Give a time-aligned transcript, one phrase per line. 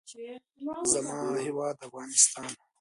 [0.93, 2.51] زما هېواد افغانستان.